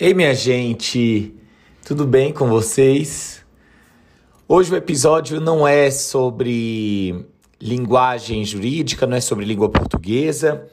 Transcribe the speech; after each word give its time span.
Ei, 0.00 0.14
minha 0.14 0.32
gente, 0.32 1.34
tudo 1.84 2.06
bem 2.06 2.32
com 2.32 2.48
vocês? 2.48 3.44
Hoje 4.46 4.72
o 4.72 4.76
episódio 4.76 5.40
não 5.40 5.66
é 5.66 5.90
sobre 5.90 7.26
linguagem 7.60 8.44
jurídica, 8.44 9.08
não 9.08 9.16
é 9.16 9.20
sobre 9.20 9.44
língua 9.44 9.68
portuguesa. 9.68 10.68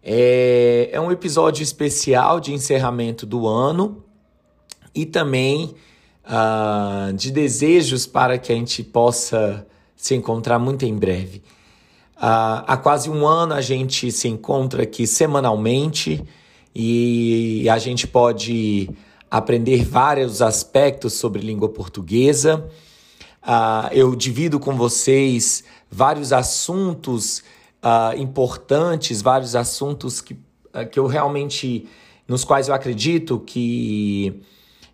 É, 0.00 0.90
é 0.92 1.00
um 1.00 1.10
episódio 1.10 1.64
especial 1.64 2.38
de 2.38 2.52
encerramento 2.52 3.26
do 3.26 3.48
ano 3.48 4.04
e 4.94 5.04
também 5.06 5.74
uh, 6.24 7.12
de 7.14 7.32
desejos 7.32 8.06
para 8.06 8.38
que 8.38 8.52
a 8.52 8.54
gente 8.54 8.84
possa 8.84 9.66
se 9.96 10.14
encontrar 10.14 10.60
muito 10.60 10.84
em 10.84 10.96
breve. 10.96 11.38
Uh, 12.16 12.62
há 12.64 12.76
quase 12.76 13.10
um 13.10 13.26
ano 13.26 13.54
a 13.54 13.60
gente 13.60 14.12
se 14.12 14.28
encontra 14.28 14.84
aqui 14.84 15.04
semanalmente 15.04 16.24
e 16.74 17.68
a 17.68 17.78
gente 17.78 18.06
pode 18.06 18.88
aprender 19.30 19.84
vários 19.84 20.42
aspectos 20.42 21.14
sobre 21.14 21.40
língua 21.40 21.68
portuguesa. 21.68 22.68
Uh, 23.42 23.92
eu 23.92 24.14
divido 24.14 24.60
com 24.60 24.76
vocês 24.76 25.64
vários 25.90 26.32
assuntos 26.32 27.42
uh, 27.82 28.16
importantes, 28.16 29.20
vários 29.20 29.56
assuntos 29.56 30.20
que, 30.20 30.34
uh, 30.34 30.88
que 30.90 30.98
eu 30.98 31.06
realmente, 31.06 31.88
nos 32.28 32.44
quais 32.44 32.68
eu 32.68 32.74
acredito 32.74 33.40
que, 33.40 34.42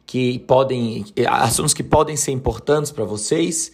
que 0.06 0.38
podem, 0.40 1.04
assuntos 1.26 1.74
que 1.74 1.82
podem 1.82 2.16
ser 2.16 2.32
importantes 2.32 2.90
para 2.90 3.04
vocês. 3.04 3.72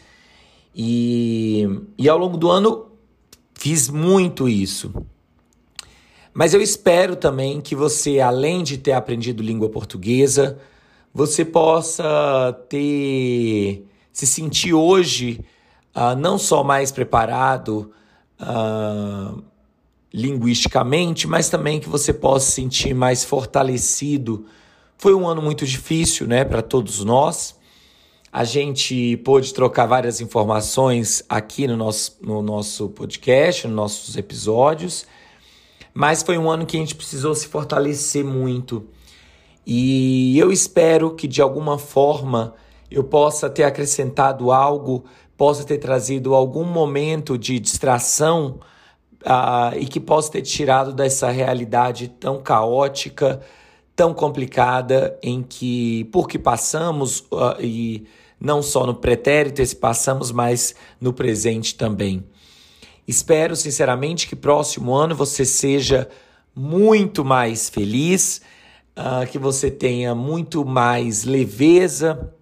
E, 0.74 1.68
e 1.96 2.08
ao 2.08 2.18
longo 2.18 2.36
do 2.36 2.50
ano 2.50 2.86
fiz 3.54 3.88
muito 3.88 4.48
isso. 4.48 4.92
Mas 6.34 6.52
eu 6.52 6.60
espero 6.60 7.14
também 7.14 7.60
que 7.60 7.76
você, 7.76 8.18
além 8.18 8.64
de 8.64 8.76
ter 8.76 8.92
aprendido 8.92 9.40
língua 9.40 9.68
portuguesa, 9.68 10.58
você 11.14 11.44
possa 11.44 12.52
ter 12.68 13.86
se 14.12 14.26
sentir 14.26 14.74
hoje 14.74 15.40
uh, 15.94 16.16
não 16.18 16.36
só 16.36 16.64
mais 16.64 16.90
preparado 16.90 17.92
uh, 18.40 19.42
linguisticamente, 20.12 21.28
mas 21.28 21.48
também 21.48 21.78
que 21.78 21.88
você 21.88 22.12
possa 22.12 22.46
se 22.46 22.52
sentir 22.52 22.94
mais 22.94 23.24
fortalecido. 23.24 24.46
Foi 24.98 25.14
um 25.14 25.28
ano 25.28 25.40
muito 25.40 25.64
difícil, 25.64 26.26
né, 26.26 26.44
para 26.44 26.62
todos 26.62 27.04
nós. 27.04 27.56
A 28.32 28.42
gente 28.42 29.16
pôde 29.18 29.54
trocar 29.54 29.86
várias 29.86 30.20
informações 30.20 31.22
aqui 31.28 31.68
no 31.68 31.76
nosso, 31.76 32.16
no 32.20 32.42
nosso 32.42 32.88
podcast, 32.88 33.68
nos 33.68 33.76
nossos 33.76 34.16
episódios. 34.16 35.06
Mas 35.94 36.24
foi 36.24 36.36
um 36.36 36.50
ano 36.50 36.66
que 36.66 36.76
a 36.76 36.80
gente 36.80 36.96
precisou 36.96 37.34
se 37.34 37.46
fortalecer 37.46 38.24
muito. 38.24 38.84
E 39.64 40.36
eu 40.36 40.50
espero 40.50 41.14
que 41.14 41.28
de 41.28 41.40
alguma 41.40 41.78
forma 41.78 42.54
eu 42.90 43.04
possa 43.04 43.48
ter 43.48 43.62
acrescentado 43.62 44.50
algo, 44.50 45.04
possa 45.36 45.64
ter 45.64 45.78
trazido 45.78 46.34
algum 46.34 46.64
momento 46.64 47.38
de 47.38 47.58
distração 47.58 48.58
uh, 49.22 49.76
e 49.78 49.86
que 49.86 50.00
possa 50.00 50.32
ter 50.32 50.42
tirado 50.42 50.92
dessa 50.92 51.30
realidade 51.30 52.08
tão 52.08 52.42
caótica, 52.42 53.40
tão 53.96 54.12
complicada, 54.12 55.18
em 55.22 55.42
que, 55.42 56.04
porque 56.12 56.38
passamos, 56.38 57.20
uh, 57.32 57.60
e 57.60 58.06
não 58.40 58.62
só 58.62 58.84
no 58.84 58.94
pretérito, 58.94 59.62
esse 59.62 59.76
passamos, 59.76 60.30
mas 60.30 60.74
no 61.00 61.12
presente 61.12 61.74
também. 61.74 62.24
Espero 63.06 63.54
sinceramente 63.54 64.26
que 64.26 64.34
próximo 64.34 64.94
ano 64.94 65.14
você 65.14 65.44
seja 65.44 66.08
muito 66.54 67.24
mais 67.24 67.68
feliz, 67.68 68.40
uh, 68.96 69.26
que 69.30 69.38
você 69.38 69.70
tenha 69.70 70.14
muito 70.14 70.64
mais 70.64 71.24
leveza, 71.24 72.32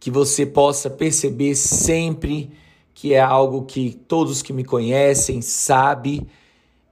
que 0.00 0.10
você 0.10 0.44
possa 0.44 0.90
perceber 0.90 1.54
sempre 1.54 2.50
que 2.92 3.14
é 3.14 3.20
algo 3.20 3.62
que 3.62 3.98
todos 4.08 4.42
que 4.42 4.52
me 4.52 4.64
conhecem 4.64 5.40
sabem, 5.40 6.26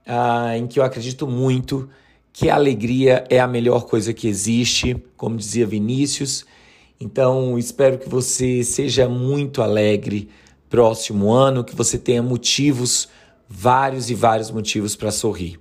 uh, 0.07 0.55
em 0.55 0.65
que 0.65 0.79
eu 0.79 0.83
acredito 0.83 1.27
muito, 1.27 1.89
que 2.31 2.49
a 2.49 2.55
alegria 2.55 3.25
é 3.29 3.39
a 3.39 3.47
melhor 3.47 3.85
coisa 3.85 4.13
que 4.13 4.27
existe, 4.27 4.95
como 5.17 5.35
dizia 5.35 5.67
Vinícius. 5.67 6.45
Então, 6.99 7.57
espero 7.57 7.97
que 7.97 8.07
você 8.07 8.63
seja 8.63 9.09
muito 9.09 9.61
alegre 9.61 10.29
próximo 10.71 11.33
ano, 11.33 11.65
que 11.65 11.75
você 11.75 11.99
tenha 11.99 12.23
motivos, 12.23 13.09
vários 13.47 14.09
e 14.09 14.15
vários 14.15 14.49
motivos 14.49 14.95
para 14.95 15.11
sorrir. 15.11 15.59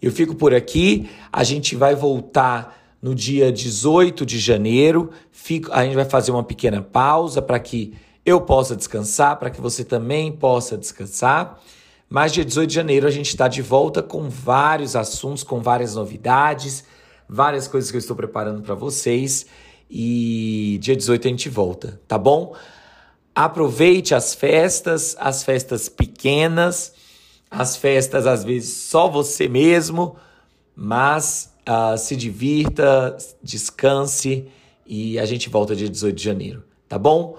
Eu 0.00 0.10
fico 0.10 0.34
por 0.34 0.54
aqui, 0.54 1.08
a 1.30 1.44
gente 1.44 1.76
vai 1.76 1.94
voltar 1.94 2.96
no 3.02 3.14
dia 3.14 3.52
18 3.52 4.24
de 4.24 4.38
janeiro, 4.38 5.10
fico, 5.30 5.70
a 5.70 5.84
gente 5.84 5.94
vai 5.94 6.06
fazer 6.06 6.30
uma 6.30 6.42
pequena 6.42 6.80
pausa 6.80 7.42
para 7.42 7.60
que 7.60 7.92
eu 8.24 8.40
possa 8.40 8.74
descansar, 8.74 9.38
para 9.38 9.50
que 9.50 9.60
você 9.60 9.84
também 9.84 10.32
possa 10.32 10.78
descansar. 10.78 11.60
Mas 12.08 12.32
dia 12.32 12.44
18 12.44 12.68
de 12.68 12.74
janeiro 12.74 13.06
a 13.06 13.10
gente 13.10 13.28
está 13.28 13.46
de 13.46 13.60
volta 13.60 14.02
com 14.02 14.30
vários 14.30 14.96
assuntos, 14.96 15.42
com 15.42 15.60
várias 15.60 15.94
novidades, 15.94 16.84
várias 17.28 17.68
coisas 17.68 17.90
que 17.90 17.96
eu 17.98 18.00
estou 18.00 18.16
preparando 18.16 18.62
para 18.62 18.74
vocês. 18.74 19.44
E 19.90 20.78
dia 20.80 20.96
18 20.96 21.26
a 21.26 21.30
gente 21.30 21.48
volta, 21.50 22.00
tá 22.08 22.16
bom? 22.16 22.54
Aproveite 23.34 24.14
as 24.14 24.32
festas, 24.32 25.16
as 25.18 25.42
festas 25.42 25.88
pequenas, 25.88 26.92
as 27.50 27.76
festas 27.76 28.26
às 28.26 28.44
vezes 28.44 28.72
só 28.74 29.08
você 29.08 29.48
mesmo, 29.48 30.16
mas 30.76 31.52
uh, 31.68 31.98
se 31.98 32.14
divirta, 32.14 33.16
descanse 33.42 34.46
e 34.86 35.18
a 35.18 35.26
gente 35.26 35.48
volta 35.48 35.74
dia 35.74 35.88
18 35.88 36.14
de 36.14 36.22
janeiro, 36.22 36.62
tá 36.88 36.96
bom? 36.96 37.36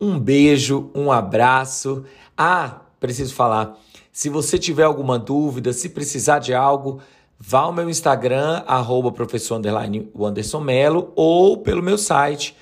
Um 0.00 0.18
beijo, 0.18 0.90
um 0.94 1.10
abraço. 1.10 2.04
Ah, 2.36 2.82
preciso 3.00 3.34
falar. 3.34 3.76
Se 4.12 4.28
você 4.28 4.58
tiver 4.58 4.84
alguma 4.84 5.18
dúvida, 5.18 5.72
se 5.72 5.88
precisar 5.88 6.40
de 6.40 6.52
algo, 6.52 7.00
vá 7.38 7.60
ao 7.60 7.72
meu 7.72 7.88
Instagram, 7.88 8.62
arroba 8.66 9.10
professor 9.10 9.60
ou 11.16 11.56
pelo 11.58 11.82
meu 11.82 11.96
site 11.96 12.54